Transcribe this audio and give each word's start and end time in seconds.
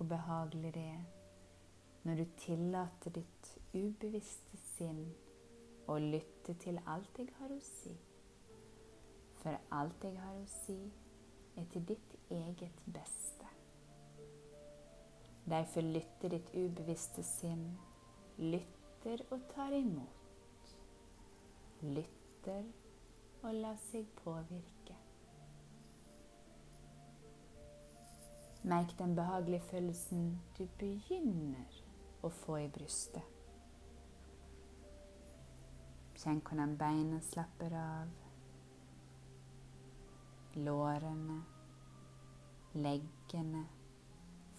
hvor 0.00 0.06
behagelig 0.08 0.74
det 0.74 0.82
er 0.82 1.02
når 2.02 2.14
du 2.14 2.24
tillater 2.40 3.12
ditt 3.12 3.48
ubevisste 3.74 4.56
sinn 4.56 5.02
å 5.92 5.98
lytte 6.00 6.54
til 6.62 6.78
alt 6.88 7.20
jeg 7.20 7.28
har 7.36 7.52
å 7.52 7.58
si. 7.60 7.92
For 9.42 9.58
alt 9.76 10.06
jeg 10.08 10.16
har 10.22 10.38
å 10.38 10.46
si, 10.48 10.78
er 11.60 11.68
til 11.74 11.84
ditt 11.90 12.16
eget 12.32 12.80
beste. 12.96 13.50
Derfor 15.52 15.84
lytter 15.84 16.32
ditt 16.32 16.48
ubevisste 16.54 17.26
sinn, 17.34 17.66
lytter 18.38 19.26
og 19.28 19.44
tar 19.52 19.76
imot. 19.76 20.74
Lytter 21.84 22.72
og 23.42 23.52
lar 23.60 23.76
seg 23.90 24.08
påvirke. 24.24 24.99
Merk 28.62 28.98
den 28.98 29.16
behagelige 29.16 29.60
følelsen 29.60 30.40
du 30.58 30.66
begynner 30.78 31.78
å 32.20 32.28
få 32.28 32.58
i 32.60 32.68
brystet. 32.68 33.24
Kjenn 36.20 36.42
hvordan 36.44 36.74
beina 36.76 37.22
slapper 37.24 37.72
av. 37.80 38.12
Lårene, 40.60 41.38
leggene, 42.76 43.64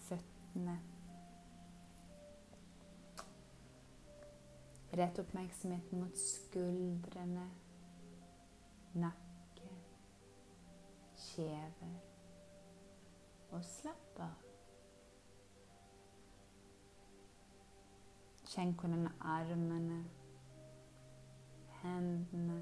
føttene. 0.07 0.79
Rett 4.97 5.19
oppmerksomheten 5.21 6.01
mot 6.01 6.17
skuldrene, 6.17 7.45
nakke, 8.97 9.75
kjever 11.29 12.10
og 13.51 13.63
slapp 13.65 14.19
av. 14.23 14.47
Kjenn 18.51 18.73
hvordan 18.79 19.07
armene, 19.23 20.01
hendene 21.81 22.57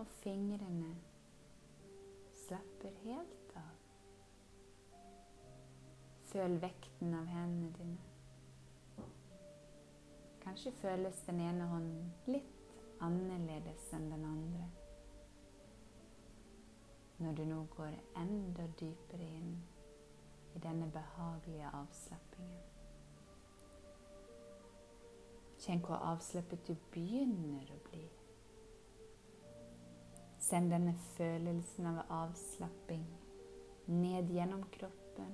og 0.00 0.06
fingrene 0.22 0.94
slapper 2.44 2.96
helt 3.04 3.52
av. 3.60 3.74
Føl 6.32 6.56
vekten 6.64 7.14
av 7.14 7.28
hendene 7.30 7.72
dine. 7.76 9.04
Kanskje 10.44 10.72
føles 10.80 11.20
den 11.28 11.44
ene 11.44 11.68
hånden 11.70 12.08
litt 12.28 12.80
annerledes 13.04 13.92
enn 13.96 14.10
den 14.12 14.26
andre 14.28 14.83
når 17.24 17.32
du 17.32 17.44
nå 17.48 17.62
går 17.76 17.94
enda 18.20 18.66
dypere 18.80 19.24
inn 19.24 19.54
i 20.54 20.60
denne 20.60 20.90
behagelige 20.92 21.70
avslappingen. 21.72 22.66
Kjenn 25.64 25.80
hvor 25.86 26.02
avslappet 26.04 26.66
du 26.68 26.74
begynner 26.92 27.70
å 27.72 27.78
bli. 27.86 28.02
Send 30.44 30.74
denne 30.74 30.92
følelsen 31.14 31.88
av 31.88 32.02
avslapping 32.12 33.06
ned 33.86 34.28
gjennom 34.30 34.66
kroppen, 34.76 35.32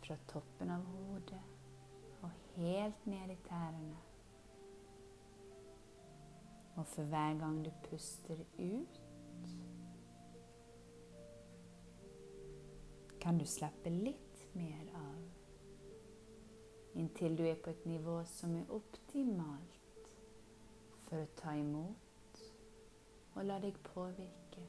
fra 0.00 0.16
toppen 0.32 0.72
av 0.72 0.86
hodet 0.94 1.42
og 2.22 2.32
helt 2.56 3.04
ned 3.06 3.36
i 3.36 3.38
tærne. 3.44 4.00
Og 6.80 6.86
for 6.86 7.12
hver 7.12 7.36
gang 7.44 7.60
du 7.64 7.70
puster 7.90 8.40
ut, 8.56 9.00
kan 13.20 13.38
du 13.38 13.44
slappe 13.46 13.90
litt 13.90 14.44
mer 14.54 14.90
av. 14.94 15.22
Inntil 16.94 17.36
du 17.36 17.44
er 17.46 17.58
på 17.62 17.70
et 17.70 17.86
nivå 17.86 18.20
som 18.26 18.56
er 18.58 18.72
optimalt 18.74 20.14
for 21.08 21.22
å 21.22 21.32
ta 21.38 21.54
imot 21.58 22.42
og 23.36 23.44
la 23.46 23.58
deg 23.62 23.76
påvirke 23.92 24.64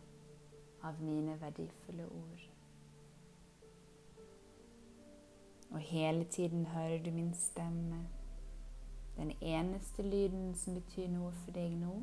av 0.85 1.01
mine 1.01 1.37
verdifulle 1.41 2.05
ord. 2.05 2.47
Og 5.71 5.79
hele 5.79 6.23
tiden 6.23 6.65
hører 6.65 7.03
du 7.03 7.11
min 7.11 7.33
stemme. 7.33 8.07
Den 9.17 9.31
eneste 9.41 10.03
lyden 10.03 10.55
som 10.55 10.75
betyr 10.75 11.07
noe 11.07 11.31
for 11.43 11.55
deg 11.55 11.75
nå, 11.79 11.97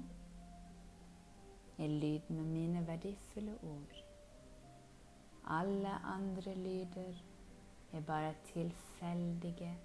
er 1.79 1.89
lyden 1.89 2.41
av 2.41 2.47
mine 2.47 2.87
verdifulle 2.87 3.55
ord. 3.63 4.08
Alle 5.51 5.95
andre 6.05 6.55
lyder 6.55 7.23
er 7.93 8.01
bare 8.01 8.35
tilfeldige, 8.45 9.79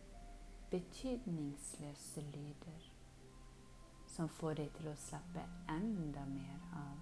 betydningsløse 0.70 2.22
lyder 2.22 2.90
som 4.08 4.30
får 4.30 4.58
deg 4.60 4.74
til 4.78 4.90
å 4.92 4.96
slappe 5.00 5.44
enda 5.72 6.26
mer 6.30 6.66
av. 6.78 7.00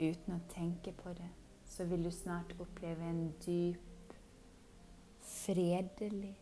Uten 0.00 0.34
å 0.34 0.40
tenke 0.52 0.92
på 0.96 1.12
det, 1.16 1.30
så 1.68 1.86
vil 1.88 2.04
du 2.04 2.10
snart 2.10 2.52
oppleve 2.60 3.06
en 3.06 3.30
dyp, 3.44 4.14
fredelig 5.30 6.34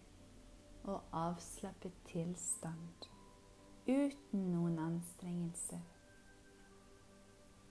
og 0.89 1.03
avslappet 1.13 1.95
tilstand 2.09 3.09
uten 3.89 4.51
noen 4.53 4.79
anstrengelse. 4.83 5.79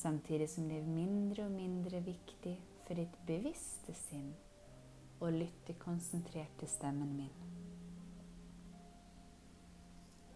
samtidig 0.00 0.48
som 0.48 0.68
det 0.68 0.78
er 0.80 0.86
mindre 0.88 1.44
og 1.44 1.52
mindre 1.52 2.00
viktig 2.04 2.56
for 2.86 2.96
ditt 2.96 3.16
bevisste 3.28 3.94
sinn 4.06 4.30
å 5.20 5.28
lytte 5.34 5.76
konsentrert 5.82 6.54
til 6.60 6.70
stemmen 6.72 7.12
min. 7.18 7.34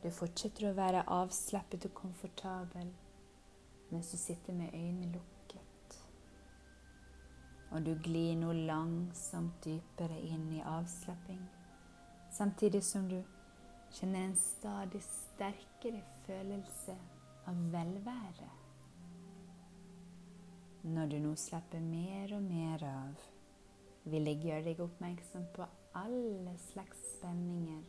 Du 0.04 0.10
fortsetter 0.12 0.69
å 0.69 0.75
være 0.76 1.06
avslappet 1.08 1.86
og 1.88 1.94
komfortabel 1.97 2.91
mens 3.88 4.10
du 4.12 4.19
sitter 4.20 4.52
med 4.52 4.75
øynene 4.75 5.12
lukket. 5.14 5.96
Og 7.72 7.87
du 7.87 7.94
glir 8.05 8.34
nå 8.37 8.52
langsomt 8.69 9.64
dypere 9.64 10.19
inn 10.28 10.50
i 10.58 10.61
avslapping, 10.61 11.40
samtidig 12.37 12.82
som 12.84 13.08
du 13.08 13.16
kjenner 13.94 14.28
en 14.28 14.37
stadig 14.37 15.00
sterkere 15.06 16.02
følelse 16.26 16.99
av 17.49 17.64
velvære. 17.72 18.63
Når 20.84 21.06
du 21.06 21.19
nå 21.19 21.31
slapper 21.40 21.81
mer 21.81 22.34
og 22.36 22.42
mer 22.44 22.82
av, 22.84 23.20
vil 24.04 24.28
jeg 24.28 24.42
gjøre 24.44 24.64
deg 24.66 24.81
oppmerksom 24.84 25.46
på 25.56 25.64
alle 25.96 26.52
slags 26.60 27.00
spenninger 27.14 27.81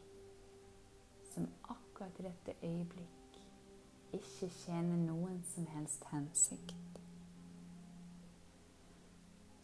som 1.34 1.50
akkurat 1.74 2.20
i 2.22 2.28
dette 2.30 2.56
øyeblikk 2.64 3.40
ikke 4.16 4.48
tjener 4.62 4.96
noen 4.96 5.42
som 5.44 5.68
helst 5.74 6.08
hensikt. 6.14 7.02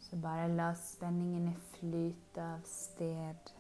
Så 0.04 0.20
bare 0.20 0.50
la 0.52 0.74
spenningene 0.76 1.54
flyte 1.78 2.44
av 2.44 2.66
sted, 2.68 3.54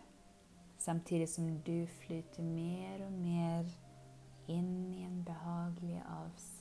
samtidig 0.83 1.29
som 1.31 1.47
du 1.63 1.85
flyter 2.01 2.43
mer 2.43 3.05
og 3.07 3.15
mer 3.23 3.71
inn 4.51 4.73
i 4.91 5.05
en 5.07 5.23
behagelig 5.23 6.01
avslapping. 6.03 6.60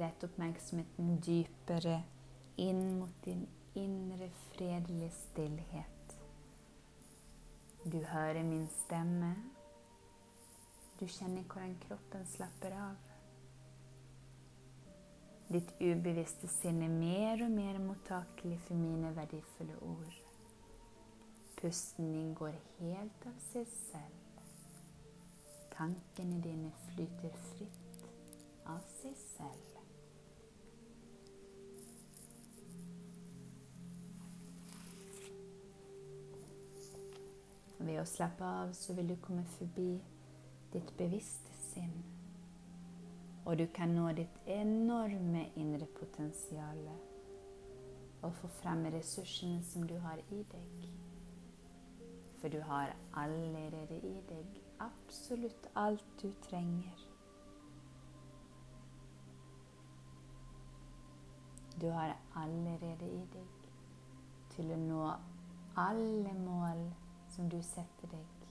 Rett 0.00 0.24
oppmerksomheten 0.24 1.18
dypere 1.20 1.98
inn 2.56 2.98
mot 2.98 3.24
din 3.24 3.46
indre 3.76 4.30
fredelige 4.52 5.10
stillhet. 5.10 6.16
Du 7.84 7.98
hører 8.04 8.42
min 8.42 8.66
stemme. 8.68 9.34
Du 11.00 11.06
kjenner 11.06 11.44
hvordan 11.44 11.76
kroppen 11.84 12.26
slapper 12.28 12.76
av. 12.76 13.06
Ditt 15.50 15.72
ubevisste 15.80 16.48
sinn 16.48 16.82
er 16.86 16.92
mer 16.92 17.44
og 17.44 17.50
mer 17.50 17.80
mottakelig 17.82 18.60
for 18.68 18.78
mine 18.78 19.10
verdifulle 19.16 19.78
ord. 19.82 20.20
Pusten 21.60 22.12
din 22.14 22.34
går 22.38 22.54
helt 22.78 23.26
av 23.28 23.40
seg 23.50 23.66
selv. 23.72 24.44
Tankene 25.74 26.40
dine 26.44 26.70
flyter 26.86 27.36
fritt 27.50 28.06
av 28.68 28.80
seg 29.00 29.18
selv. 29.24 29.69
Ved 37.80 37.96
å 38.00 38.04
slappe 38.08 38.44
av 38.44 38.72
så 38.76 38.94
vil 38.96 39.08
du 39.08 39.16
komme 39.24 39.44
forbi 39.56 39.94
ditt 40.72 40.90
bevisste 40.98 41.54
sinn. 41.56 41.94
Og 43.48 43.56
du 43.58 43.64
kan 43.74 43.94
nå 43.96 44.10
ditt 44.18 44.36
enorme 44.46 45.46
indre 45.56 45.88
potensial 45.96 46.82
og 48.20 48.34
få 48.36 48.50
frem 48.60 48.84
ressursene 48.92 49.62
som 49.64 49.86
du 49.88 49.96
har 50.04 50.20
i 50.28 50.42
deg. 50.52 50.84
For 52.40 52.52
du 52.52 52.60
har 52.68 52.92
allerede 53.16 53.96
i 53.96 54.16
deg 54.28 54.60
absolutt 54.80 55.68
alt 55.76 56.04
du 56.22 56.28
trenger. 56.44 57.06
Du 61.80 61.88
har 61.88 62.16
allerede 62.36 63.08
i 63.08 63.24
deg 63.32 63.68
til 64.54 64.72
å 64.74 64.80
nå 64.80 65.04
alle 65.80 66.32
mål 66.36 66.90
som 67.40 67.48
du 67.48 67.62
setter 67.62 68.10
deg. 68.12 68.42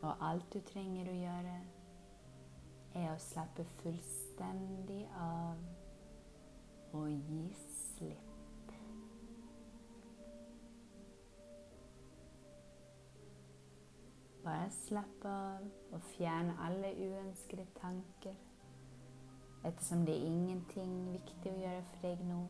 Og 0.00 0.22
alt 0.24 0.46
du 0.54 0.60
trenger 0.64 1.10
å 1.12 1.16
gjøre, 1.18 1.56
er 2.96 3.08
å 3.10 3.18
slappe 3.20 3.66
fullstendig 3.82 5.02
av 5.20 5.60
og 6.96 7.10
gi 7.12 7.42
slipp. 7.74 8.72
Bare 14.40 14.72
slapp 14.78 15.28
av 15.28 15.68
og 15.92 16.08
fjern 16.14 16.54
alle 16.70 16.94
uønskede 16.96 17.68
tanker, 17.76 18.40
ettersom 19.60 20.08
det 20.08 20.16
er 20.16 20.26
ingenting 20.32 20.98
viktig 21.18 21.52
å 21.52 21.62
gjøre 21.66 21.86
for 21.92 22.08
deg 22.08 22.28
nå 22.32 22.40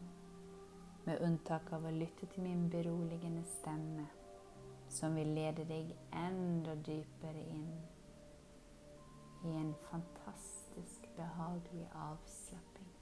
med 1.11 1.23
unntak 1.27 1.73
av 1.75 1.87
å 1.87 1.91
lytte 1.91 2.27
til 2.31 2.45
min 2.45 2.69
beroligende 2.71 3.41
stemme, 3.51 4.05
som 4.95 5.17
vil 5.19 5.33
lede 5.35 5.65
deg 5.67 5.91
enda 6.15 6.77
dypere 6.87 7.43
inn 7.51 7.73
i 9.49 9.57
en 9.59 9.73
fantastisk 9.89 11.09
behagelig 11.17 11.89
avslapping. 11.99 12.93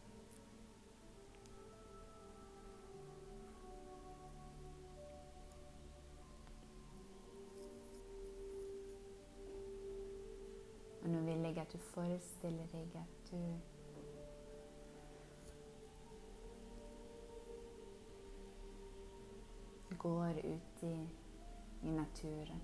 Og 11.03 11.11
nå 11.13 11.27
vil 11.29 11.51
jeg 11.51 11.61
at 11.61 11.77
du 11.77 11.83
forestiller 11.93 12.73
deg 12.73 13.03
at 13.05 13.35
du 13.35 13.78
går 20.09 20.39
ut 20.45 20.83
i, 20.83 21.09
i 21.83 21.91
naturen. 21.91 22.61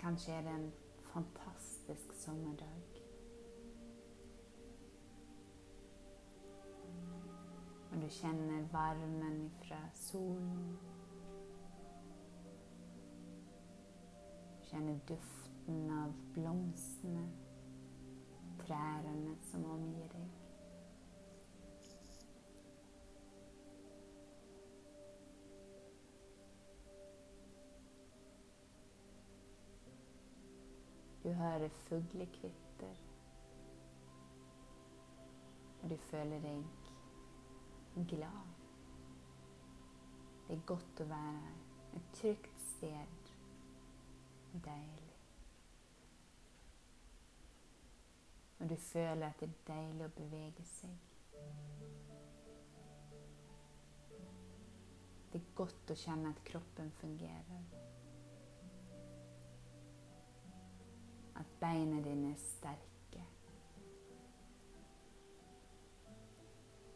Kanskje 0.00 0.32
er 0.32 0.42
det 0.42 0.50
en 0.50 0.72
fantastisk 1.12 2.12
sommerdag. 2.12 2.82
Og 7.92 8.02
du 8.02 8.08
kjenner 8.08 8.66
varmen 8.72 9.50
fra 9.62 9.78
solen. 9.94 10.78
Du 14.58 14.66
kjenner 14.70 14.98
duften 15.08 15.90
av 16.02 16.16
blomstene, 16.34 17.28
trærne 18.66 19.36
som 19.52 19.70
omgir 19.70 20.10
deg. 20.18 20.43
Hører 31.44 31.68
fuglekvitter. 31.68 32.94
Og 35.82 35.90
du 35.90 35.96
føler 35.96 36.40
deg 36.40 36.64
glad. 38.08 38.54
Det 40.48 40.56
er 40.56 40.66
godt 40.66 41.00
å 41.00 41.08
være 41.08 41.34
her. 41.40 41.60
Et 41.94 42.08
trygt 42.16 42.60
sted. 42.60 43.32
Deilig. 44.64 45.12
Og 48.58 48.70
du 48.70 48.76
føler 48.76 49.26
at 49.26 49.40
det 49.40 49.48
er 49.48 49.64
deilig 49.68 50.06
å 50.06 50.12
bevege 50.16 50.66
seg. 50.68 51.00
Det 55.32 55.40
er 55.40 55.54
godt 55.58 55.90
å 55.90 55.98
kjenne 55.98 56.30
at 56.30 56.44
kroppen 56.46 56.92
fungerer. 57.00 57.64
At 61.36 61.46
beina 61.60 62.02
dine 62.02 62.32
er 62.32 62.40
sterke. 62.40 63.22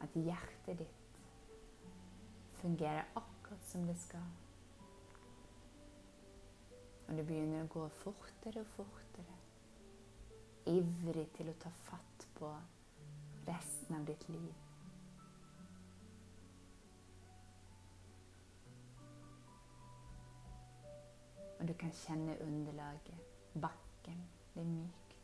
At 0.01 0.15
hjertet 0.15 0.79
ditt 0.79 1.19
fungerer 2.61 3.05
akkurat 3.17 3.65
som 3.65 3.87
det 3.87 3.99
skal. 3.99 4.31
Og 7.09 7.17
det 7.17 7.25
begynner 7.27 7.65
å 7.65 7.73
gå 7.73 7.89
fortere 8.03 8.63
og 8.63 8.73
fortere. 8.77 9.37
Ivrig 10.69 11.29
til 11.37 11.49
å 11.49 11.59
ta 11.63 11.73
fatt 11.89 12.27
på 12.37 12.53
resten 13.49 13.97
av 13.97 14.07
ditt 14.07 14.29
liv. 14.29 14.55
Og 21.59 21.67
du 21.67 21.75
kan 21.75 21.91
kjenne 22.05 22.37
underlaget, 22.45 23.29
bakken 23.55 23.88
bakken 24.09 24.29
blir 24.53 24.65
mykt. 24.65 25.17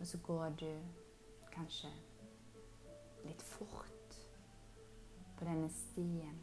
Og 0.00 0.06
så 0.06 0.18
går 0.18 0.48
du 0.48 0.82
kanskje 1.52 1.88
litt 3.24 3.42
fort 3.42 4.18
på 5.38 5.44
denne 5.44 5.68
stien. 5.70 6.42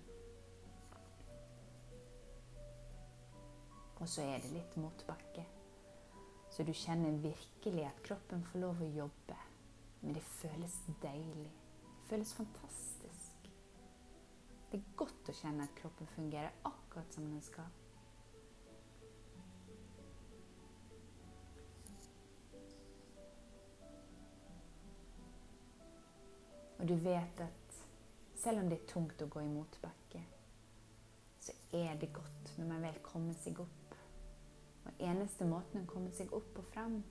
Og 4.00 4.10
så 4.10 4.22
er 4.22 4.40
det 4.40 4.52
litt 4.52 4.76
motbakke. 4.78 5.46
Så 6.52 6.64
du 6.64 6.74
kjenner 6.74 7.12
virkelig 7.12 7.86
at 7.86 8.04
kroppen 8.04 8.44
får 8.44 8.60
lov 8.60 8.82
å 8.82 8.92
jobbe. 8.98 9.38
Men 10.02 10.18
det 10.18 10.24
føles 10.24 10.76
deilig. 11.02 11.52
Det 11.84 12.10
føles 12.10 12.34
fantastisk. 12.34 13.03
Det 14.74 14.80
er 14.80 14.94
godt 14.98 15.28
å 15.30 15.34
kjenne 15.38 15.68
at 15.68 15.74
kroppen 15.78 16.08
fungerer 16.16 16.56
akkurat 16.66 17.14
som 17.14 17.28
den 17.30 17.44
skal. 17.46 17.68
Og 26.80 26.90
du 26.90 26.96
vet 27.06 27.46
at 27.46 27.78
selv 28.42 28.64
om 28.64 28.74
det 28.74 28.82
er 28.82 28.90
tungt 28.96 29.22
å 29.22 29.30
gå 29.30 29.46
i 29.46 29.54
motbakke, 29.54 30.26
så 31.38 31.54
er 31.78 31.94
det 32.02 32.10
godt 32.18 32.58
når 32.58 32.74
man 32.74 32.90
vel 32.90 33.02
kommer 33.06 33.38
seg 33.46 33.62
opp. 33.62 33.98
Og 34.90 35.04
eneste 35.06 35.54
måten 35.54 35.86
å 35.86 35.92
komme 35.94 36.18
seg 36.18 36.34
opp 36.34 36.64
og 36.66 36.72
fram, 36.74 37.04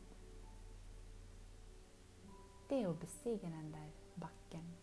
det 2.67 2.83
er 2.83 2.91
å 2.91 2.99
bestige 2.99 3.47
den 3.47 3.71
der 3.71 4.01
bakken. 4.19 4.82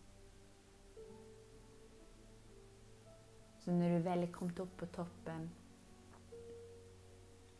Så 3.69 3.73
når 3.73 3.89
du 3.89 3.97
vel 4.01 4.23
er 4.25 4.31
kommet 4.33 4.59
opp 4.63 4.71
på 4.81 4.85
toppen, 4.89 5.43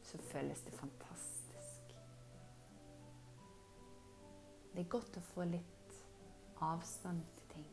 så 0.02 0.18
føles 0.32 0.64
det 0.66 0.72
fantastisk. 0.74 1.92
Det 4.74 4.82
er 4.82 4.88
godt 4.90 5.20
å 5.20 5.22
få 5.28 5.46
litt 5.52 6.00
avstand 6.66 7.22
til 7.36 7.46
ting. 7.52 7.68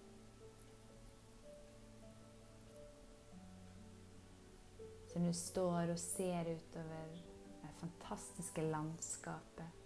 Så 5.06 5.22
når 5.22 5.32
du 5.32 5.38
står 5.40 5.94
og 5.94 6.02
ser 6.04 6.52
utover 6.58 7.16
det 7.62 7.72
fantastiske 7.80 8.66
landskapet 8.68 9.82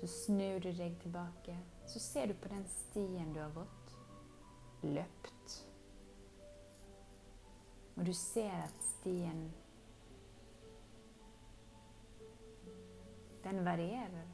Så 0.00 0.10
snur 0.10 0.58
du 0.58 0.72
deg 0.74 0.98
tilbake, 0.98 1.54
så 1.86 2.00
ser 2.02 2.26
du 2.26 2.34
på 2.42 2.50
den 2.50 2.64
stien 2.66 3.30
du 3.30 3.38
har 3.38 3.52
gått, 3.54 3.81
løpt. 4.82 5.56
Og 7.96 8.06
du 8.06 8.12
ser 8.16 8.54
at 8.64 8.86
stien 8.96 9.50
Den 13.42 13.64
varierer. 13.66 14.28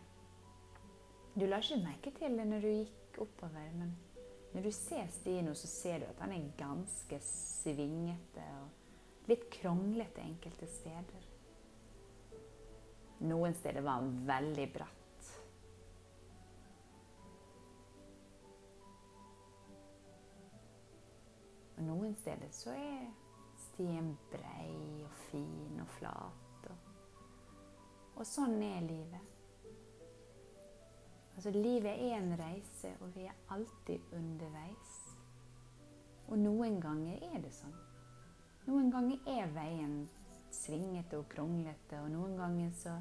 Du 1.32 1.46
la 1.46 1.62
ikke 1.62 1.78
merke 1.80 2.10
til 2.18 2.34
det 2.36 2.44
når 2.44 2.60
du 2.60 2.68
gikk 2.68 3.20
oppover, 3.24 3.70
men 3.78 3.94
når 4.52 4.66
du 4.66 4.70
ser 4.74 5.08
stien 5.14 5.48
nå, 5.48 5.54
så 5.56 5.70
ser 5.70 6.02
du 6.02 6.06
at 6.10 6.20
den 6.20 6.34
er 6.36 6.50
ganske 6.58 7.20
svingete 7.24 8.44
og 8.58 9.30
litt 9.32 9.48
kronglete 9.52 10.24
enkelte 10.24 10.68
steder. 10.72 11.26
Noen 13.28 13.56
steder 13.56 13.84
var 13.86 14.04
den 14.04 14.22
veldig 14.28 14.68
bratt. 14.76 14.97
Noen 21.88 22.14
steder 22.20 22.52
så 22.54 22.74
er 22.76 23.08
stien 23.58 24.12
brei 24.32 25.02
og 25.04 25.16
fin 25.30 25.80
og 25.82 25.90
flat. 25.98 26.68
Og, 26.68 26.94
og 28.18 28.28
sånn 28.28 28.56
er 28.62 28.86
livet. 28.86 29.34
Altså, 31.38 31.52
livet 31.54 31.92
er 31.92 32.16
en 32.18 32.32
reise, 32.38 32.90
og 33.00 33.12
vi 33.14 33.28
er 33.30 33.36
alltid 33.54 34.14
underveis. 34.18 34.94
Og 36.28 36.38
noen 36.38 36.80
ganger 36.82 37.22
er 37.32 37.38
det 37.44 37.52
sånn. 37.54 37.76
Noen 38.66 38.90
ganger 38.92 39.30
er 39.32 39.52
veien 39.54 40.00
svingete 40.52 41.20
og 41.20 41.28
kronglete, 41.30 42.00
og 42.02 42.10
noen 42.10 42.34
ganger 42.36 42.74
så 42.76 42.96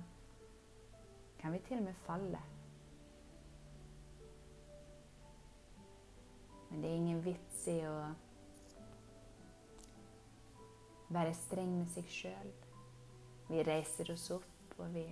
kan 1.42 1.56
vi 1.56 1.64
til 1.66 1.82
og 1.82 1.88
med 1.90 1.98
falle. 2.06 2.44
Men 6.70 6.82
det 6.84 6.90
er 6.92 7.02
ingen 7.02 7.26
vits 7.26 7.68
i 7.74 7.80
å 7.90 7.98
være 11.14 11.34
streng 11.38 11.72
med 11.78 11.92
seg 11.94 12.10
sjøl. 12.12 12.52
Vi 13.48 13.64
reiser 13.64 14.12
oss 14.12 14.28
opp, 14.36 14.76
og 14.78 14.92
vi 14.94 15.06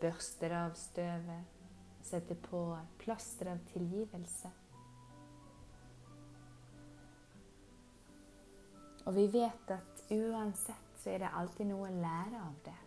børster 0.00 0.52
av 0.58 0.76
støvet, 0.78 1.50
setter 2.04 2.38
på 2.44 2.60
plaster 3.00 3.54
av 3.54 3.62
tilgivelse. 3.72 4.50
Og 9.04 9.12
vi 9.16 9.26
vet 9.32 9.72
at 9.72 10.04
uansett 10.12 11.00
så 11.00 11.12
er 11.12 11.24
det 11.24 11.34
alltid 11.36 11.68
noe 11.68 11.88
å 11.88 11.96
lære 12.00 12.40
av 12.40 12.56
det. 12.64 12.78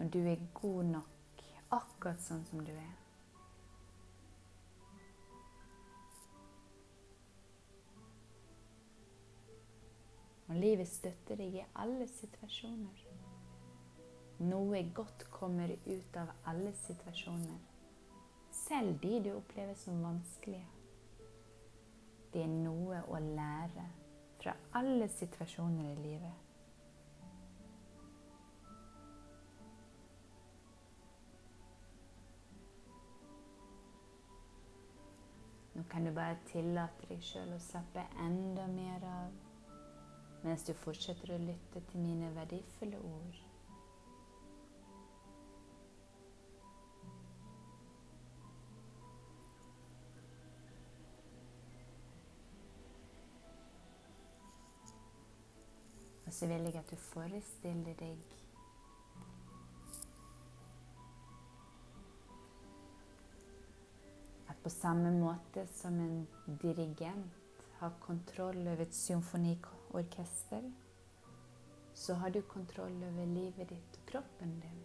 Og 0.00 0.08
du 0.12 0.22
er 0.24 0.48
god 0.56 0.94
nok 0.94 1.44
akkurat 1.76 2.22
sånn 2.24 2.44
som 2.48 2.64
du 2.64 2.72
er. 2.72 2.99
Og 10.50 10.56
livet 10.58 10.88
støtter 10.90 11.38
deg 11.38 11.54
i 11.60 11.66
alle 11.78 12.08
situasjoner. 12.10 13.04
Noe 14.40 14.80
godt 14.96 15.26
kommer 15.30 15.70
ut 15.86 16.16
av 16.18 16.32
alle 16.50 16.72
situasjoner, 16.74 17.58
selv 18.50 18.96
de 19.02 19.18
du 19.22 19.28
opplever 19.36 19.76
som 19.78 20.00
vanskelige. 20.02 20.66
Det 22.34 22.42
er 22.42 22.50
noe 22.50 23.02
å 23.06 23.20
lære 23.22 23.84
fra 24.40 24.54
alle 24.80 25.06
situasjoner 25.12 25.90
i 25.92 25.98
livet. 26.00 26.46
Nå 35.76 35.84
kan 35.92 36.04
du 36.04 36.10
bare 36.16 36.40
tillate 36.50 37.06
deg 37.12 37.22
sjøl 37.22 37.54
å 37.54 37.62
slappe 37.62 38.02
enda 38.24 38.66
mer 38.72 39.06
av 39.06 39.49
mens 40.42 40.64
du 40.64 40.72
fortsetter 40.74 41.34
å 41.34 41.40
lytte 41.42 41.82
til 41.90 42.00
mine 42.00 42.32
verdifulle 42.34 43.00
ord. 43.04 43.40
Og 56.30 56.34
så 56.34 56.46
vil 56.46 56.68
jeg 56.68 56.78
at 56.78 56.90
du 56.90 56.96
forestiller 56.96 57.96
deg 57.98 58.34
at 64.46 64.60
på 64.62 64.70
samme 64.70 65.10
måte 65.10 65.66
som 65.74 65.98
en 65.98 66.22
dirigent 66.62 67.66
har 67.80 67.98
kontroll 68.06 68.62
over 68.62 68.86
et 68.86 68.94
symfoniorkester, 69.90 70.72
så 71.94 72.14
har 72.14 72.30
du 72.30 72.42
kontroll 72.42 73.04
over 73.04 73.26
livet 73.26 73.68
ditt 73.68 73.98
og 73.98 74.06
kroppen 74.06 74.60
din. 74.60 74.84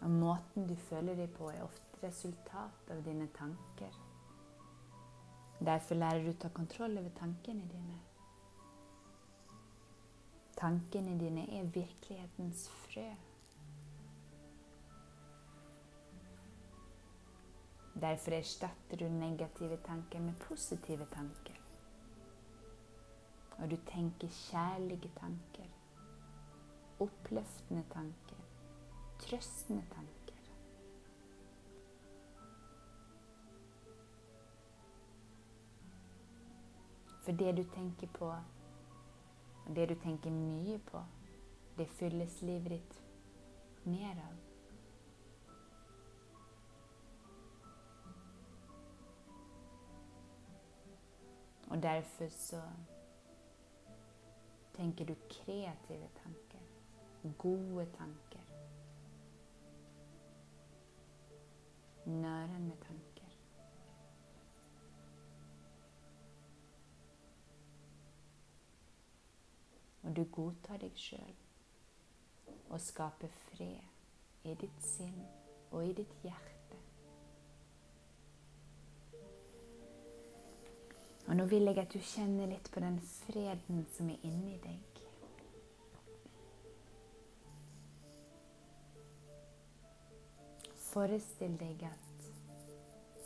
Og 0.00 0.10
måten 0.10 0.66
du 0.68 0.74
føler 0.76 1.16
deg 1.16 1.30
på, 1.34 1.48
er 1.50 1.62
ofte 1.64 2.02
resultat 2.02 2.90
av 2.90 3.02
dine 3.04 3.28
tanker. 3.34 3.94
Derfor 5.58 5.94
lærer 5.94 6.24
du 6.24 6.30
å 6.30 6.40
ta 6.40 6.48
kontroll 6.48 6.98
over 6.98 7.10
tankene 7.16 7.64
dine. 7.70 8.00
Tankene 10.56 11.16
dine 11.20 11.46
er 11.58 11.70
virkelighetens 11.72 12.68
frø. 12.84 13.08
Derfor 17.96 18.36
erstatter 18.36 18.96
du 18.96 19.08
negative 19.08 19.76
tanker 19.86 20.20
med 20.20 20.36
positive 20.48 21.06
tanker. 21.14 21.55
Og 23.58 23.70
du 23.70 23.76
tenker 23.76 24.28
kjærlige 24.28 25.10
tanker, 25.16 25.68
oppløftende 27.00 27.84
tanker, 27.90 28.36
trøstende 29.18 29.84
tanker. 29.94 30.16
For 37.24 37.32
det 37.32 37.56
du 37.56 37.62
tenker 37.74 38.06
på, 38.06 38.26
og 39.66 39.76
det 39.76 39.88
du 39.88 39.94
tenker 39.94 40.30
mye 40.30 40.78
på, 40.78 41.00
det 41.78 41.88
fylles 41.88 42.42
livet 42.42 42.70
ditt 42.70 43.00
mer 43.84 44.20
av. 44.28 44.36
Og 51.68 51.82
derfor 51.82 52.28
så 52.28 52.62
tenker 54.76 55.04
du 55.04 55.14
kreative 55.14 56.08
tanker. 56.22 56.60
Gode 57.38 57.86
tanker. 57.98 58.40
Nærende 62.06 62.76
tanker. 62.76 63.38
Og 70.02 70.16
du 70.16 70.24
godtar 70.24 70.76
deg 70.78 70.94
sjøl 70.94 71.34
og 72.68 72.80
skaper 72.80 73.32
fred 73.48 74.46
i 74.46 74.54
ditt 74.60 74.84
sinn 74.86 75.24
og 75.72 75.82
i 75.86 75.96
ditt 75.98 76.14
hjerte. 76.22 76.55
Og 81.26 81.36
nå 81.36 81.44
vil 81.50 81.66
jeg 81.66 81.78
at 81.82 81.92
du 81.92 81.98
kjenner 81.98 82.46
litt 82.46 82.70
på 82.70 82.80
den 82.80 83.00
freden 83.00 83.86
som 83.96 84.10
er 84.10 84.26
inni 84.26 84.58
deg. 84.62 85.00
Forestill 90.96 91.58
deg 91.60 91.82
at 91.84 92.28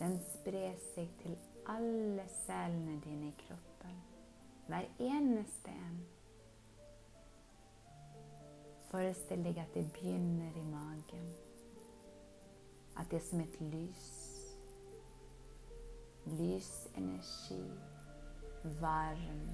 Den 0.00 0.16
sprer 0.33 0.73
seg 0.95 1.11
til 1.21 1.37
alle 1.69 2.25
cellene 2.47 2.97
dine 3.04 3.28
i 3.28 3.35
kroppen. 3.42 3.99
Hver 4.66 4.88
eneste 4.99 5.75
en. 5.75 6.00
Forestill 8.88 9.45
deg 9.45 9.61
at 9.61 9.76
det 9.76 9.85
begynner 9.92 10.57
i 10.57 10.64
magen. 10.73 11.28
At 12.97 13.12
det 13.12 13.21
er 13.21 13.28
som 13.28 13.45
et 13.45 13.61
lys. 13.61 14.11
Lysenergi. 16.26 17.89
Varm. 18.64 19.47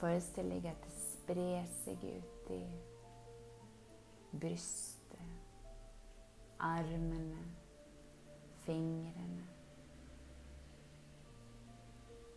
Forestill 0.00 0.50
deg 0.50 0.66
at 0.70 0.82
det 0.82 0.92
sprer 0.96 1.66
seg 1.70 2.04
ut 2.08 2.50
i 2.56 2.60
brystet, 4.40 5.20
armene, 6.58 7.44
fingrene, 8.64 9.46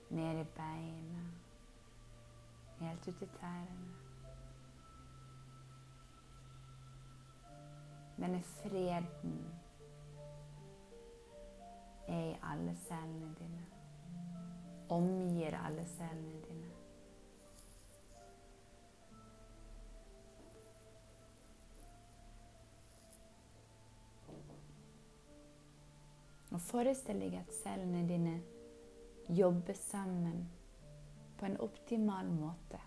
ned 0.10 0.44
i 0.44 0.48
beina, 0.58 1.25
helt 2.84 3.08
ut 3.08 3.22
i 3.22 3.32
tærne. 3.39 3.92
Denne 8.18 8.42
freden 8.42 9.62
er 12.07 12.24
i 12.31 12.38
alle 12.43 12.75
cellene 12.88 13.36
dine. 13.39 13.65
Omgir 14.89 15.57
alle 15.65 15.86
cellene 15.86 16.41
dine. 16.48 16.72
Og 26.53 26.62
forestill 26.62 27.24
deg 27.24 27.39
at 27.39 27.55
cellene 27.63 28.03
dine 28.07 28.36
jobber 29.29 29.74
sammen 29.74 30.43
på 31.39 31.48
en 31.48 31.57
optimal 31.65 32.29
måte. 32.29 32.79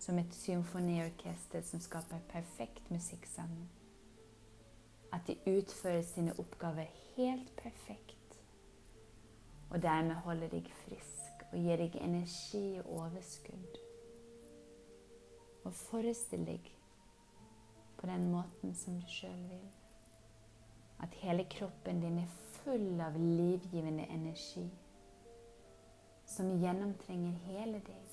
Som 0.00 0.18
et 0.18 0.34
symfoniorkester 0.34 1.66
som 1.66 1.82
skaper 1.82 2.22
perfekt 2.30 2.86
musikk 2.90 3.26
sammen. 3.28 3.68
At 5.12 5.26
de 5.26 5.36
utfører 5.58 6.02
sine 6.02 6.34
oppgaver 6.38 6.86
helt 7.16 7.56
perfekt. 7.56 8.40
Og 9.70 9.82
dermed 9.82 10.14
holder 10.14 10.48
deg 10.48 10.66
frisk 10.84 11.44
og 11.52 11.58
gir 11.58 11.76
deg 11.76 11.96
energi 12.02 12.78
og 12.78 12.92
overskudd. 12.98 13.80
Og 15.64 15.72
forestill 15.74 16.46
deg 16.46 16.70
på 17.98 18.06
den 18.06 18.30
måten 18.32 18.74
som 18.74 18.96
du 19.00 19.06
sjøl 19.10 19.42
vil. 19.50 19.66
At 21.00 21.14
hele 21.22 21.44
kroppen 21.50 22.00
din 22.02 22.18
er 22.18 22.38
full 22.60 23.00
av 23.00 23.18
livgivende 23.18 24.06
energi 24.10 24.68
som 26.30 26.50
gjennomtrenger 26.62 27.32
hele 27.50 27.80
deg. 27.86 28.10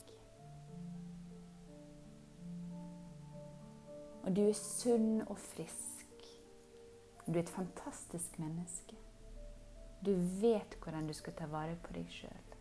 Og 4.27 4.35
du 4.35 4.41
er 4.43 4.57
sunn 4.59 5.21
og 5.27 5.37
frisk. 5.39 5.96
Du 7.27 7.33
er 7.33 7.43
et 7.43 7.49
fantastisk 7.49 8.39
menneske. 8.39 8.95
Du 10.05 10.13
vet 10.41 10.77
hvordan 10.83 11.07
du 11.07 11.13
skal 11.13 11.33
ta 11.35 11.47
vare 11.51 11.75
på 11.83 11.91
deg 11.93 12.07
sjøl. 12.11 12.53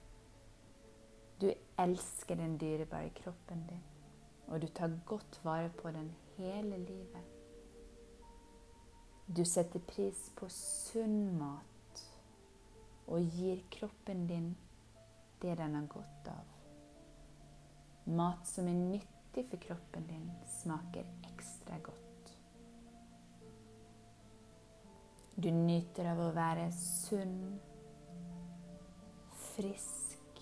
Du 1.40 1.50
elsker 1.78 2.34
den 2.34 2.56
dyrebare 2.58 3.12
kroppen 3.14 3.62
din, 3.68 3.82
og 4.48 4.62
du 4.62 4.66
tar 4.66 4.96
godt 5.06 5.40
vare 5.44 5.68
på 5.68 5.92
den 5.94 6.10
hele 6.36 6.78
livet. 6.78 7.32
Du 9.36 9.44
setter 9.44 9.82
pris 9.86 10.30
på 10.36 10.48
sunn 10.48 11.36
mat 11.38 12.02
og 13.06 13.36
gir 13.36 13.62
kroppen 13.70 14.26
din 14.26 14.56
det 15.42 15.58
den 15.58 15.74
har 15.74 15.86
godt 15.86 16.32
av. 16.32 16.50
Mat 18.06 18.48
som 18.48 18.68
er 18.70 18.80
nyttig 18.80 19.46
for 19.50 19.62
kroppen 19.68 20.06
din, 20.08 20.30
smaker 20.62 21.06
ekstra 21.30 21.78
godt. 21.82 22.05
Du 25.36 25.50
nyter 25.52 26.06
av 26.08 26.20
å 26.24 26.30
være 26.32 26.70
sunn, 26.72 27.58
frisk, 29.36 30.38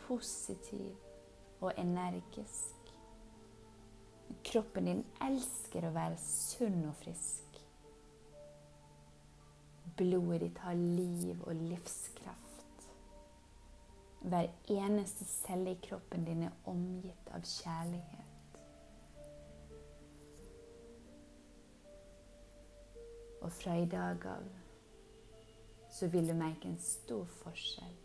positiv 0.00 1.62
og 1.62 1.70
energisk. 1.78 2.90
Kroppen 4.50 4.90
din 4.90 5.04
elsker 5.22 5.86
å 5.86 5.92
være 5.94 6.18
sunn 6.18 6.80
og 6.88 6.96
frisk. 7.04 7.60
Blodet 9.94 10.40
ditt 10.42 10.58
har 10.64 10.74
liv 10.74 11.46
og 11.46 11.54
livskraft. 11.62 12.88
Hver 14.26 14.50
eneste 14.74 15.28
celle 15.28 15.76
i 15.76 15.80
kroppen 15.86 16.26
din 16.26 16.48
er 16.48 16.58
omgitt 16.66 17.30
av 17.30 17.46
kjærlighet. 17.46 18.21
Og 23.42 23.52
fra 23.52 23.74
i 23.74 23.86
dag 23.90 24.26
av 24.26 24.46
så 25.92 26.08
vil 26.08 26.28
du 26.28 26.34
merke 26.34 26.70
en 26.70 26.78
stor 26.80 27.24
forskjell. 27.42 27.98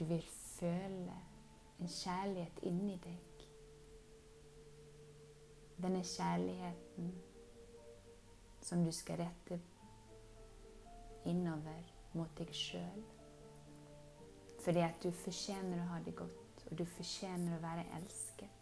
Du 0.00 0.04
vil 0.04 0.26
føle 0.32 1.16
en 1.80 1.88
kjærlighet 1.88 2.60
inni 2.68 2.98
deg. 3.04 3.46
Denne 5.80 6.02
kjærligheten 6.04 7.14
som 8.60 8.84
du 8.84 8.92
skal 8.92 9.22
rette 9.22 9.60
innover 11.24 11.88
mot 12.12 12.36
deg 12.38 12.52
sjøl. 12.54 13.02
Fordi 14.60 14.84
at 14.84 15.00
du 15.02 15.10
fortjener 15.16 15.80
å 15.80 15.92
ha 15.94 16.00
det 16.04 16.14
godt, 16.18 16.66
og 16.68 16.78
du 16.78 16.84
fortjener 16.84 17.56
å 17.56 17.62
være 17.62 17.88
elsket. 17.96 18.59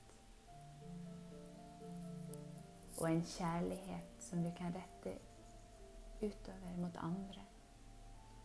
Og 2.98 3.12
en 3.12 3.22
kjærlighet 3.22 4.16
som 4.18 4.42
du 4.42 4.50
kan 4.58 4.74
rette 4.74 5.18
utover 6.22 6.76
mot 6.80 6.96
andre 6.96 7.46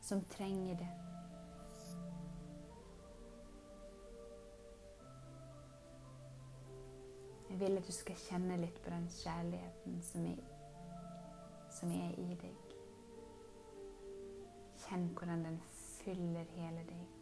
som 0.04 0.26
trenger 0.26 0.76
det. 0.76 0.88
Jeg 7.50 7.60
vil 7.60 7.78
at 7.78 7.88
du 7.88 7.92
skal 7.92 8.16
kjenne 8.18 8.58
litt 8.58 8.80
på 8.84 8.90
den 8.90 9.08
kjærligheten 9.14 10.00
som 10.04 10.26
er, 10.26 10.40
som 11.72 11.92
er 11.96 12.16
i 12.20 12.38
deg. 12.42 12.74
Kjenn 14.84 15.12
hvordan 15.14 15.46
den 15.48 15.60
fyller 16.02 16.50
hele 16.58 16.88
deg. 16.90 17.13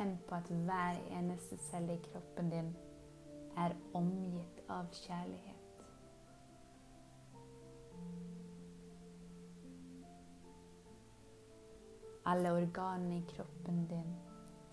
Kjenn 0.00 0.14
på 0.28 0.34
at 0.34 0.46
hver 0.48 0.98
eneste 1.12 1.56
celle 1.60 1.92
i 1.92 2.00
kroppen 2.00 2.46
din 2.48 2.68
er 3.60 3.74
omgitt 3.94 4.62
av 4.72 4.86
kjærlighet. 4.96 5.82
Alle 12.32 12.54
organene 12.62 13.18
i 13.18 13.26
kroppen 13.34 13.84
din 13.92 14.16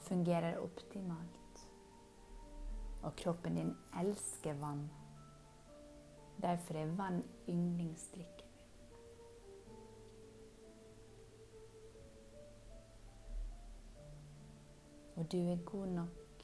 fungerer 0.08 0.64
optimalt. 0.64 1.68
Og 3.04 3.12
kroppen 3.20 3.60
din 3.60 3.76
elsker 4.00 4.56
vann. 4.64 4.88
Derfor 6.42 6.74
er 6.86 6.96
vann 6.96 7.24
yndlingsdrikken 7.50 8.37
Og 15.18 15.32
du 15.32 15.38
er 15.38 15.64
god 15.66 15.88
nok 15.88 16.44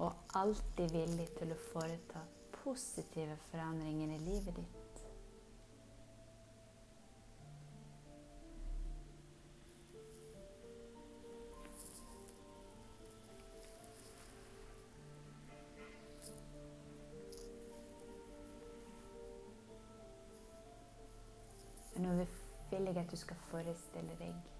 og 0.00 0.12
alltid 0.34 0.92
villig 0.94 1.26
til 1.36 1.50
å 1.52 1.56
foreta 1.72 2.22
positive 2.54 3.34
forandringer 3.50 4.14
i 4.14 4.20
livet 4.22 4.56
ditt. 4.56 5.02
Nå 22.00 22.14
vil 22.70 22.86
jeg 22.88 22.96
at 22.96 23.10
du 23.10 23.18
skal 23.18 23.36
forestille 23.50 24.16
deg 24.22 24.59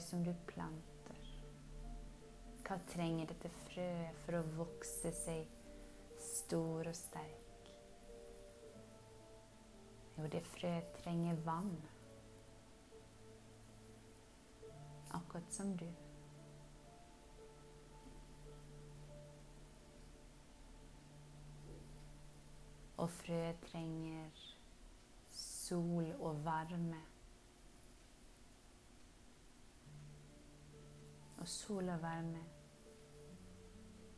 som 0.00 0.24
du 0.24 0.32
planter. 0.46 1.20
Hva 2.66 2.76
trenger 2.92 3.30
dette 3.30 3.50
frøet 3.66 4.18
for 4.24 4.38
å 4.38 4.46
vokse 4.58 5.12
seg 5.16 5.46
stor 6.20 6.90
og 6.90 6.96
sterk? 6.96 7.70
Jo, 10.18 10.26
det 10.28 10.42
frøet 10.50 10.90
trenger 10.98 11.38
vann. 11.46 11.76
Akkurat 15.16 15.52
som 15.54 15.72
du. 15.78 15.86
Og 22.98 23.10
frøet 23.20 23.62
trenger 23.70 24.42
sol 25.30 26.10
og 26.18 26.44
varme. 26.44 26.98
Og 31.48 31.52
sol 31.52 31.88
og 31.88 32.02
varme, 32.02 32.40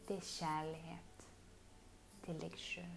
det 0.09 0.16
er 0.16 0.21
kjærlighet 0.21 1.27
til 2.25 2.40
deg 2.43 2.57
sjøl. 2.59 2.97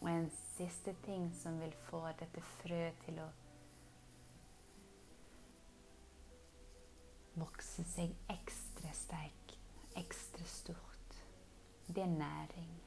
Og 0.00 0.08
en 0.08 0.30
siste 0.38 0.96
ting 1.04 1.28
som 1.42 1.60
vil 1.60 1.76
få 1.90 2.00
dette 2.22 2.46
frøet 2.54 3.04
til 3.04 3.20
å 3.26 3.28
vokse 7.44 7.84
seg 7.92 8.16
ekstra 8.38 8.96
sterkt, 9.04 9.60
ekstra 10.00 10.48
stort, 10.56 11.22
det 11.92 12.08
er 12.08 12.16
næring. 12.16 12.83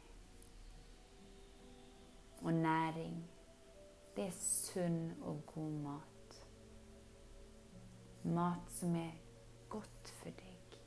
Og 2.41 2.53
næring, 2.53 3.29
det 4.15 4.25
er 4.25 4.31
sunn 4.31 5.13
og 5.21 5.41
god 5.45 5.71
mat. 5.71 6.37
Mat 8.23 8.71
som 8.71 8.95
er 8.95 9.11
godt 9.69 10.13
for 10.19 10.29
deg. 10.29 10.79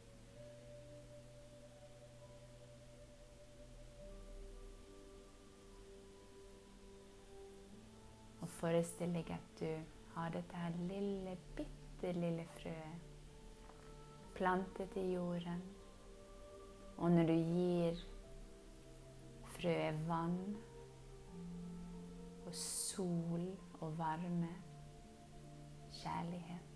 Og 8.41 8.49
forestill 8.49 9.15
deg 9.15 9.31
at 9.37 9.55
du 9.61 9.71
har 10.15 10.35
dette 10.35 10.57
her 10.57 10.83
lille, 10.89 11.39
bitte 11.57 12.13
lille 12.13 12.47
frøet 12.57 13.11
plantet 14.41 14.97
i 14.97 15.13
jorden. 15.13 15.63
Og 16.97 17.11
når 17.11 17.27
du 17.29 17.33
gir 17.33 17.99
frøet 19.53 19.99
vann 20.09 20.39
sol 22.90 23.59
og 23.81 23.98
varme, 23.98 24.55
kjærlighet 25.92 26.70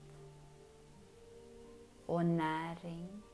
og 2.09 2.25
næring. 2.25 3.25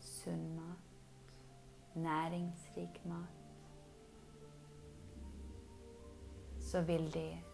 Sunn 0.00 0.56
mat, 0.56 1.38
næringsrik 1.94 3.06
mat. 3.06 3.36
Så 6.60 6.82
vil 6.82 7.14
det 7.14 7.44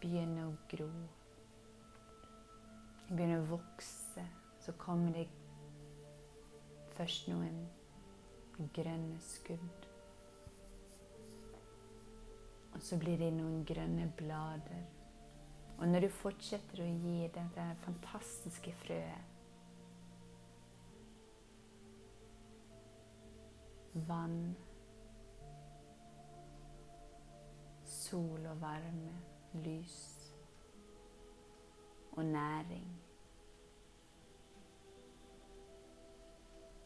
begynne 0.00 0.46
å 0.48 0.54
gro. 0.72 0.88
Begynne 3.08 3.42
å 3.42 3.46
vokse. 3.52 4.24
Så 4.62 4.72
kommer 4.78 5.12
det 5.12 5.28
først 6.96 7.28
noen 7.28 7.62
grønne 8.74 9.20
skudd. 9.20 9.88
Og 12.72 12.80
så 12.82 12.98
blir 12.98 13.18
det 13.18 13.32
noen 13.36 13.64
grønne 13.68 14.12
blader. 14.16 14.84
Og 15.78 15.88
når 15.88 16.06
du 16.06 16.08
fortsetter 16.14 16.82
å 16.84 16.88
gi 16.88 17.28
dette 17.34 17.68
fantastiske 17.84 18.72
frøet 18.84 19.30
vann, 24.08 24.56
sol 27.84 28.46
og 28.46 28.60
varme, 28.60 29.12
lys 29.64 29.98
og 32.12 32.24
næring 32.24 33.01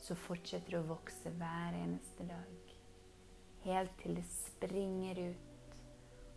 så 0.07 0.15
fortsetter 0.15 0.71
du 0.71 0.79
å 0.79 0.87
vokse 0.87 1.31
hver 1.35 1.75
eneste 1.75 2.23
dag. 2.29 2.75
Helt 3.65 3.95
til 3.99 4.15
det 4.15 4.27
springer 4.31 5.19
ut 5.33 5.73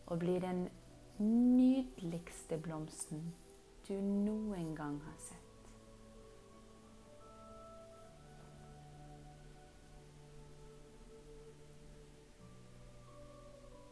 og 0.10 0.24
blir 0.24 0.42
den 0.42 0.64
nydeligste 1.20 2.58
blomsten 2.58 3.28
du 3.86 3.94
noen 4.02 4.72
gang 4.78 4.98
har 5.04 5.20
sett. 5.22 5.70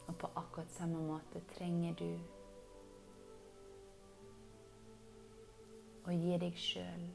Og 0.08 0.18
på 0.18 0.32
akkurat 0.42 0.74
samme 0.74 1.06
måte 1.06 1.44
trenger 1.54 1.94
du 2.02 2.10
å 6.08 6.18
gi 6.18 6.42
deg 6.42 6.58
sjøl 6.66 7.08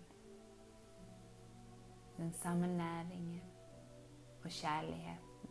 den 2.22 2.32
samme 2.32 2.66
næringen 2.66 3.42
og 4.44 4.50
kjærligheten 4.50 5.50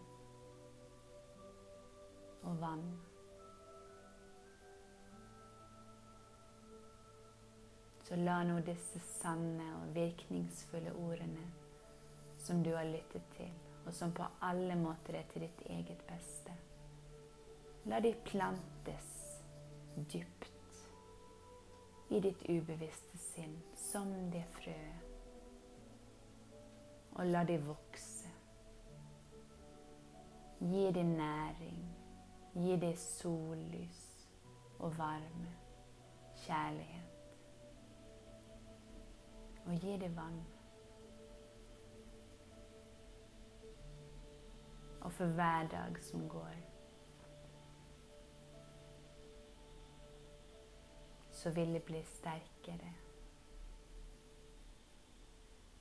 og 2.44 2.62
vann. 2.62 3.00
Så 8.04 8.16
la 8.16 8.38
nå 8.44 8.60
disse 8.60 9.00
sanne 9.00 9.68
og 9.82 9.92
virkningsfulle 9.96 10.96
ordene 10.96 11.52
som 12.38 12.64
du 12.64 12.72
har 12.76 12.88
lyttet 12.88 13.28
til, 13.36 13.52
og 13.86 13.94
som 13.94 14.16
på 14.16 14.24
alle 14.42 14.76
måter 14.80 15.20
er 15.20 15.28
til 15.34 15.44
ditt 15.50 15.62
eget 15.68 16.08
beste, 16.08 16.56
la 17.86 18.00
de 18.00 18.16
plantes 18.32 19.12
dypt 20.14 20.86
i 22.10 22.20
ditt 22.20 22.48
ubevisste 22.50 23.20
sinn 23.28 23.60
som 23.92 24.12
det 24.32 24.48
frøet 24.56 25.01
og 27.12 27.26
la 27.26 27.44
de 27.44 27.58
vokse. 27.66 28.30
Gi 30.60 30.92
de 30.92 31.04
næring. 31.04 31.98
Gi 32.54 32.76
de 32.76 32.96
sollys 32.98 34.30
og 34.80 34.98
varme, 34.98 35.54
kjærlighet. 36.36 37.08
Og 39.66 39.74
gi 39.74 39.98
de 39.98 40.16
vann. 40.16 40.42
Og 45.02 45.12
for 45.12 45.26
hver 45.26 45.68
dag 45.68 46.04
som 46.04 46.30
går, 46.30 46.56
så 51.32 51.50
vil 51.50 51.74
det 51.74 51.84
bli 51.84 52.04
sterkere 52.04 53.01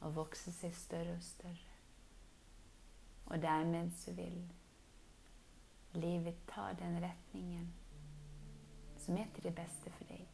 og 0.01 0.15
vokse 0.17 0.53
seg 0.53 0.75
større 0.77 1.17
og 1.17 1.23
større. 1.23 1.69
Og 3.27 3.43
dermed 3.43 3.91
så 3.97 4.13
vil 4.13 4.41
livet 5.95 6.37
ta 6.49 6.73
den 6.79 6.99
retningen 7.03 7.69
som 8.99 9.17
er 9.17 9.29
til 9.35 9.45
det 9.45 9.55
beste 9.55 9.91
for 9.91 10.11
deg. 10.11 10.27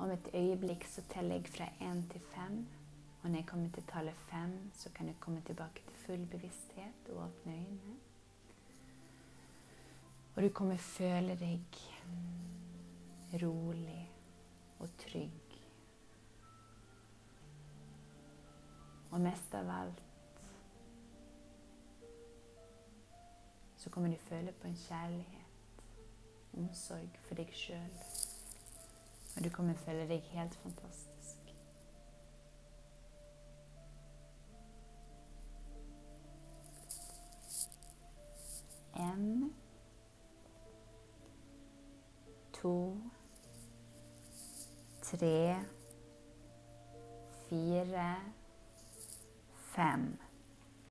Om 0.00 0.10
et 0.10 0.28
øyeblikk 0.34 0.86
så 0.88 1.02
teller 1.12 1.34
jeg 1.34 1.48
fra 1.52 1.66
én 1.80 2.04
til 2.12 2.20
fem. 2.34 2.62
Og 3.22 3.30
når 3.30 3.36
jeg 3.36 3.46
kommer 3.46 3.70
til 3.70 3.82
tallet 3.88 4.14
fem, 4.30 4.70
så 4.74 4.90
kan 4.94 5.06
du 5.06 5.12
komme 5.20 5.42
tilbake 5.46 5.82
til 5.86 5.96
full 6.06 6.26
bevissthet 6.26 7.08
og 7.08 7.24
åpne 7.24 7.52
øynene. 7.52 8.09
Og 10.36 10.42
du 10.42 10.48
kommer 10.54 10.76
føle 10.76 11.34
deg 11.40 11.80
rolig 13.42 14.12
og 14.78 14.88
trygg. 14.98 15.56
Og 19.10 19.20
mest 19.20 19.54
av 19.54 19.70
alt 19.74 20.06
så 23.80 23.90
kommer 23.90 24.10
du 24.12 24.16
føle 24.16 24.52
på 24.52 24.68
en 24.68 24.76
kjærlighet, 24.76 25.84
omsorg 26.52 27.16
for 27.24 27.34
deg 27.34 27.52
sjøl. 27.56 27.94
Og 29.36 29.44
du 29.44 29.48
kommer 29.50 29.74
føle 29.74 30.04
deg 30.08 30.26
helt 30.34 30.54
fantastisk. 30.62 31.54
En 39.00 39.54
to, 42.60 42.96
tre, 45.02 45.56
fire, 47.48 48.16
fem. 49.72 50.29